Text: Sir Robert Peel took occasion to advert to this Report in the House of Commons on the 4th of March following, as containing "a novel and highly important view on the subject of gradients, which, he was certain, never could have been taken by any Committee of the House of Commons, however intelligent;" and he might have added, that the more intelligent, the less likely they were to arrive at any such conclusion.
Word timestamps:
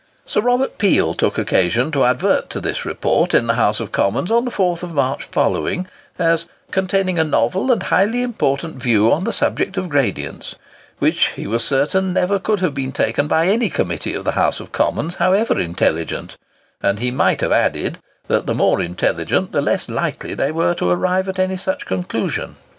Sir 0.25 0.41
Robert 0.41 0.79
Peel 0.79 1.13
took 1.13 1.37
occasion 1.37 1.91
to 1.91 2.05
advert 2.05 2.49
to 2.49 2.59
this 2.59 2.85
Report 2.87 3.35
in 3.35 3.45
the 3.45 3.53
House 3.53 3.79
of 3.79 3.91
Commons 3.91 4.31
on 4.31 4.45
the 4.45 4.49
4th 4.49 4.81
of 4.81 4.95
March 4.95 5.25
following, 5.25 5.87
as 6.17 6.47
containing 6.71 7.19
"a 7.19 7.23
novel 7.23 7.71
and 7.71 7.83
highly 7.83 8.23
important 8.23 8.77
view 8.77 9.11
on 9.13 9.25
the 9.25 9.31
subject 9.31 9.77
of 9.77 9.89
gradients, 9.89 10.55
which, 10.97 11.27
he 11.35 11.45
was 11.45 11.63
certain, 11.63 12.13
never 12.13 12.39
could 12.39 12.61
have 12.61 12.73
been 12.73 12.91
taken 12.91 13.27
by 13.27 13.45
any 13.45 13.69
Committee 13.69 14.15
of 14.15 14.23
the 14.23 14.31
House 14.31 14.59
of 14.59 14.71
Commons, 14.71 15.17
however 15.17 15.59
intelligent;" 15.59 16.35
and 16.81 16.97
he 16.97 17.11
might 17.11 17.41
have 17.41 17.51
added, 17.51 17.99
that 18.27 18.47
the 18.47 18.55
more 18.55 18.81
intelligent, 18.81 19.51
the 19.51 19.61
less 19.61 19.87
likely 19.87 20.33
they 20.33 20.51
were 20.51 20.73
to 20.73 20.89
arrive 20.89 21.29
at 21.29 21.37
any 21.37 21.57
such 21.57 21.85
conclusion. 21.85 22.55